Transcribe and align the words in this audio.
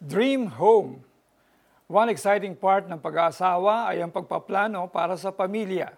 Dream 0.00 0.48
home. 0.56 1.04
One 1.84 2.08
exciting 2.08 2.56
part 2.56 2.88
ng 2.88 2.96
pag-aasawa 3.04 3.92
ay 3.92 4.00
ang 4.00 4.08
pagpaplano 4.08 4.88
para 4.88 5.12
sa 5.20 5.28
pamilya. 5.28 5.92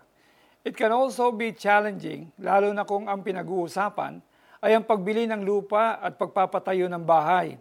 It 0.67 0.75
can 0.75 0.91
also 0.91 1.31
be 1.31 1.55
challenging, 1.55 2.35
lalo 2.35 2.75
na 2.75 2.83
kung 2.83 3.07
ang 3.07 3.23
pinag-uusapan 3.23 4.19
ay 4.59 4.75
ang 4.75 4.83
pagbili 4.83 5.31
ng 5.31 5.47
lupa 5.47 6.03
at 6.03 6.19
pagpapatayo 6.19 6.91
ng 6.91 6.99
bahay. 7.07 7.55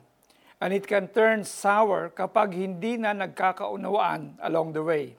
And 0.58 0.74
it 0.74 0.90
can 0.90 1.14
turn 1.14 1.46
sour 1.46 2.10
kapag 2.10 2.58
hindi 2.58 2.98
na 2.98 3.14
nagkakaunawaan 3.14 4.42
along 4.42 4.74
the 4.74 4.82
way. 4.82 5.14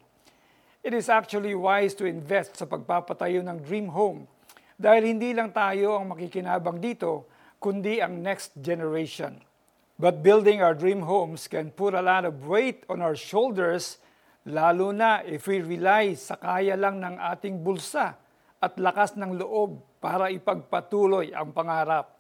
It 0.83 0.91
is 0.91 1.07
actually 1.07 1.55
wise 1.55 1.95
to 2.03 2.05
invest 2.11 2.59
sa 2.59 2.67
pagpapatayo 2.67 3.47
ng 3.47 3.63
dream 3.63 3.95
home 3.95 4.27
dahil 4.75 5.07
hindi 5.07 5.31
lang 5.31 5.55
tayo 5.55 6.03
ang 6.03 6.19
makikinabang 6.19 6.83
dito, 6.83 7.31
kundi 7.63 8.03
ang 8.03 8.19
next 8.19 8.59
generation. 8.59 9.52
But 10.01 10.25
building 10.25 10.65
our 10.65 10.73
dream 10.73 11.05
homes 11.05 11.47
can 11.47 11.73
put 11.73 11.93
a 11.93 12.01
lot 12.01 12.25
of 12.25 12.49
weight 12.49 12.89
on 12.89 13.05
our 13.05 13.17
shoulders, 13.17 14.01
lalo 14.49 14.91
na 14.91 15.21
if 15.23 15.47
we 15.47 15.61
rely 15.61 16.17
sa 16.17 16.41
kaya 16.41 16.75
lang 16.75 16.99
ng 16.99 17.21
ating 17.21 17.61
bulsa 17.61 18.17
at 18.63 18.79
lakas 18.81 19.15
ng 19.19 19.39
loob 19.39 19.83
para 20.03 20.33
ipagpatuloy 20.33 21.31
ang 21.35 21.55
pangarap. 21.55 22.19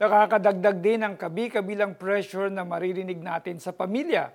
Nakakadagdag 0.00 0.78
din 0.80 1.00
ang 1.04 1.14
kabi-kabilang 1.18 1.92
pressure 1.98 2.48
na 2.48 2.64
maririnig 2.64 3.20
natin 3.20 3.60
sa 3.60 3.74
pamilya. 3.74 4.32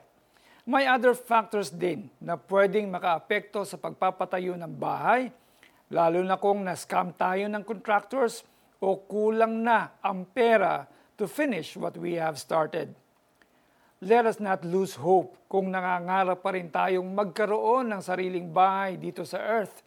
May 0.65 0.89
other 0.89 1.13
factors 1.13 1.69
din 1.69 2.09
na 2.21 2.37
pwedeng 2.37 2.89
makaapekto 2.89 3.65
sa 3.65 3.77
pagpapatayo 3.77 4.57
ng 4.57 4.73
bahay, 4.77 5.29
lalo 5.93 6.21
na 6.25 6.37
kung 6.41 6.65
na-scam 6.65 7.13
tayo 7.13 7.45
ng 7.45 7.61
contractors 7.61 8.41
o 8.81 8.97
kulang 9.05 9.61
na 9.61 9.97
ang 10.01 10.25
pera 10.25 10.85
to 11.15 11.27
finish 11.27 11.75
what 11.79 11.95
we 11.95 12.19
have 12.19 12.35
started. 12.39 12.91
Let 14.03 14.27
us 14.27 14.43
not 14.43 14.67
lose 14.67 14.99
hope 14.99 15.39
kung 15.47 15.71
nangangarap 15.71 16.43
pa 16.43 16.51
rin 16.51 16.67
tayong 16.67 17.15
magkaroon 17.15 17.89
ng 17.95 18.01
sariling 18.03 18.51
bahay 18.51 18.99
dito 18.99 19.23
sa 19.23 19.39
earth. 19.39 19.81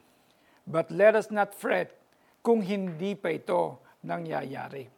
But 0.65 0.89
let 0.89 1.13
us 1.17 1.29
not 1.29 1.53
fret 1.53 1.93
kung 2.41 2.65
hindi 2.65 3.13
pa 3.13 3.37
ito 3.37 3.77
nangyayari. 4.01 4.89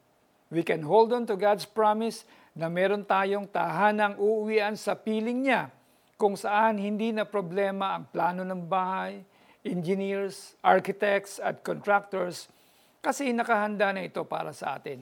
We 0.50 0.62
can 0.62 0.82
hold 0.86 1.14
on 1.14 1.26
to 1.30 1.38
God's 1.38 1.66
promise 1.66 2.26
na 2.54 2.66
meron 2.66 3.06
tayong 3.06 3.46
tahanang 3.50 4.18
uuwian 4.18 4.74
sa 4.74 4.98
piling 4.98 5.46
niya 5.46 5.70
kung 6.18 6.34
saan 6.34 6.78
hindi 6.78 7.14
na 7.14 7.26
problema 7.26 7.94
ang 7.98 8.10
plano 8.10 8.42
ng 8.42 8.62
bahay, 8.66 9.22
engineers, 9.62 10.58
architects 10.62 11.38
at 11.42 11.62
contractors 11.62 12.50
kasi 13.00 13.32
nakahanda 13.32 13.94
na 13.94 14.04
ito 14.04 14.20
para 14.26 14.52
sa 14.52 14.76
atin. 14.76 15.00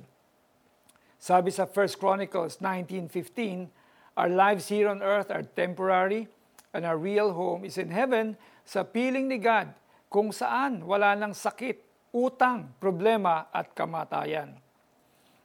Sabi 1.18 1.50
sa 1.50 1.66
1 1.66 1.98
Chronicles 1.98 2.62
19.15, 2.62 3.66
Our 4.14 4.30
lives 4.30 4.70
here 4.70 4.86
on 4.86 5.02
earth 5.02 5.34
are 5.34 5.42
temporary 5.42 6.30
and 6.70 6.86
our 6.86 6.94
real 6.94 7.34
home 7.34 7.66
is 7.66 7.74
in 7.74 7.90
heaven 7.90 8.38
sa 8.62 8.86
piling 8.86 9.26
ni 9.26 9.42
God 9.42 9.74
kung 10.06 10.30
saan 10.30 10.86
wala 10.86 11.18
ng 11.18 11.34
sakit, 11.34 11.82
utang, 12.14 12.70
problema 12.78 13.50
at 13.50 13.74
kamatayan. 13.74 14.62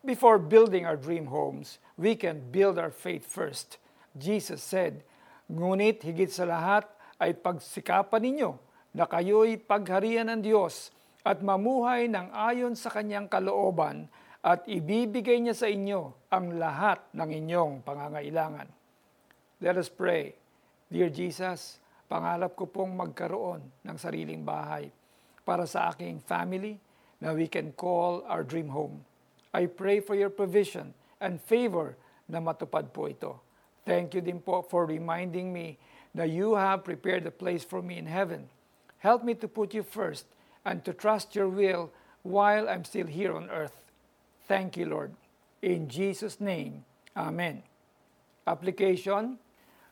Before 0.06 0.38
building 0.38 0.86
our 0.86 1.00
dream 1.00 1.34
homes, 1.34 1.82
we 1.98 2.14
can 2.14 2.54
build 2.54 2.78
our 2.78 2.94
faith 2.94 3.26
first. 3.26 3.82
Jesus 4.14 4.62
said, 4.62 5.02
Ngunit 5.50 6.06
higit 6.06 6.30
sa 6.30 6.46
lahat 6.46 6.86
ay 7.18 7.34
pagsikapan 7.34 8.22
ninyo 8.22 8.52
na 8.94 9.10
kayo'y 9.10 9.58
pagharian 9.58 10.30
ng 10.30 10.42
Diyos 10.46 10.94
at 11.26 11.42
mamuhay 11.42 12.12
ng 12.12 12.30
ayon 12.30 12.78
sa 12.78 12.94
kanyang 12.94 13.26
kalooban 13.26 14.12
at 14.44 14.68
ibibigay 14.68 15.40
niya 15.40 15.56
sa 15.56 15.72
inyo 15.72 16.28
ang 16.28 16.60
lahat 16.60 17.00
ng 17.16 17.30
inyong 17.32 17.80
pangangailangan. 17.88 18.68
Let 19.64 19.80
us 19.80 19.88
pray. 19.88 20.36
Dear 20.92 21.08
Jesus, 21.08 21.80
pangarap 22.12 22.52
ko 22.60 22.68
pong 22.68 22.92
magkaroon 23.00 23.64
ng 23.64 23.96
sariling 23.96 24.44
bahay 24.44 24.92
para 25.48 25.64
sa 25.64 25.96
aking 25.96 26.20
family 26.28 26.76
na 27.24 27.32
we 27.32 27.48
can 27.48 27.72
call 27.72 28.20
our 28.28 28.44
dream 28.44 28.68
home. 28.68 29.00
I 29.56 29.72
pray 29.72 30.04
for 30.04 30.12
your 30.12 30.28
provision 30.28 30.92
and 31.24 31.40
favor 31.40 31.96
na 32.28 32.44
matupad 32.44 32.92
po 32.92 33.08
ito. 33.08 33.40
Thank 33.88 34.20
you 34.20 34.20
din 34.20 34.44
po 34.44 34.60
for 34.60 34.84
reminding 34.84 35.56
me 35.56 35.80
that 36.12 36.28
you 36.28 36.60
have 36.60 36.84
prepared 36.84 37.24
a 37.24 37.32
place 37.32 37.64
for 37.64 37.80
me 37.80 37.96
in 37.96 38.12
heaven. 38.12 38.52
Help 39.00 39.24
me 39.24 39.40
to 39.40 39.48
put 39.48 39.72
you 39.72 39.88
first 39.88 40.28
and 40.68 40.84
to 40.84 40.92
trust 40.92 41.32
your 41.32 41.48
will 41.48 41.92
while 42.28 42.68
I'm 42.68 42.84
still 42.84 43.08
here 43.08 43.32
on 43.32 43.48
earth. 43.48 43.76
Thank 44.44 44.76
you, 44.76 44.92
Lord. 44.92 45.16
In 45.64 45.88
Jesus' 45.88 46.44
name, 46.44 46.84
Amen. 47.14 47.62
Application, 48.44 49.38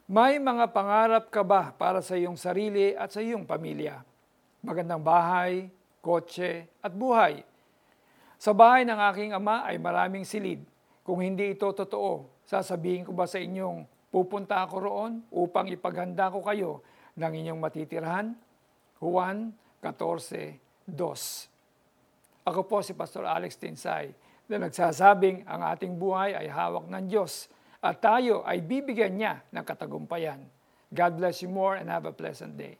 may 0.10 0.42
mga 0.42 0.74
pangarap 0.74 1.30
ka 1.30 1.46
ba 1.46 1.72
para 1.72 2.02
sa 2.02 2.18
iyong 2.18 2.36
sarili 2.36 2.98
at 2.98 3.14
sa 3.14 3.22
iyong 3.22 3.46
pamilya? 3.46 4.02
Magandang 4.66 5.00
bahay, 5.00 5.70
kotse, 6.02 6.68
at 6.82 6.92
buhay. 6.92 7.46
Sa 8.42 8.52
bahay 8.58 8.84
ng 8.84 9.00
aking 9.14 9.32
ama 9.38 9.64
ay 9.70 9.78
maraming 9.78 10.26
silid. 10.26 10.66
Kung 11.06 11.22
hindi 11.22 11.54
ito 11.54 11.70
totoo, 11.72 12.42
sasabihin 12.44 13.06
ko 13.06 13.14
ba 13.14 13.30
sa 13.30 13.38
inyong 13.38 13.86
pupunta 14.10 14.66
ako 14.66 14.76
roon 14.82 15.22
upang 15.30 15.70
ipaghanda 15.70 16.34
ko 16.34 16.42
kayo 16.42 16.84
ng 17.16 17.32
inyong 17.32 17.60
matitirahan? 17.62 18.34
Juan 18.98 19.54
14.2 19.80 20.90
Ako 22.50 22.66
po 22.66 22.82
si 22.82 22.98
Pastor 22.98 23.30
Alex 23.30 23.56
Tinsay 23.62 24.31
na 24.52 24.68
nagsasabing 24.68 25.48
ang 25.48 25.64
ating 25.64 25.96
buhay 25.96 26.36
ay 26.36 26.52
hawak 26.52 26.92
ng 26.92 27.08
Diyos 27.08 27.48
at 27.80 28.04
tayo 28.04 28.44
ay 28.44 28.60
bibigyan 28.60 29.16
niya 29.16 29.34
ng 29.48 29.64
katagumpayan. 29.64 30.44
God 30.92 31.12
bless 31.16 31.40
you 31.40 31.48
more 31.48 31.80
and 31.80 31.88
have 31.88 32.04
a 32.04 32.12
pleasant 32.12 32.60
day. 32.60 32.76